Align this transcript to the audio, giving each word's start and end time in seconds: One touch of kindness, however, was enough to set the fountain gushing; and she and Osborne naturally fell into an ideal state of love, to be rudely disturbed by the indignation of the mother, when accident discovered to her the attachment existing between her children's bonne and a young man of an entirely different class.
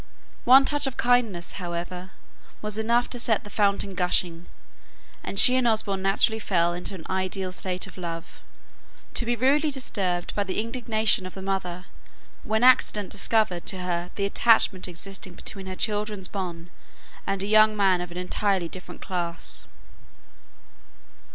One 0.45 0.65
touch 0.65 0.87
of 0.87 0.97
kindness, 0.97 1.51
however, 1.57 2.09
was 2.59 2.79
enough 2.79 3.07
to 3.11 3.19
set 3.19 3.43
the 3.43 3.51
fountain 3.51 3.93
gushing; 3.93 4.47
and 5.23 5.39
she 5.39 5.55
and 5.55 5.67
Osborne 5.67 6.01
naturally 6.01 6.39
fell 6.39 6.73
into 6.73 6.95
an 6.95 7.05
ideal 7.07 7.51
state 7.51 7.85
of 7.85 7.99
love, 7.99 8.41
to 9.13 9.27
be 9.27 9.35
rudely 9.35 9.69
disturbed 9.69 10.33
by 10.33 10.43
the 10.43 10.59
indignation 10.59 11.27
of 11.27 11.35
the 11.35 11.41
mother, 11.43 11.85
when 12.43 12.63
accident 12.63 13.11
discovered 13.11 13.67
to 13.67 13.81
her 13.81 14.09
the 14.15 14.25
attachment 14.25 14.87
existing 14.87 15.33
between 15.35 15.67
her 15.67 15.75
children's 15.75 16.27
bonne 16.27 16.71
and 17.27 17.43
a 17.43 17.45
young 17.45 17.77
man 17.77 18.01
of 18.01 18.09
an 18.09 18.17
entirely 18.17 18.67
different 18.67 19.01
class. 19.01 19.67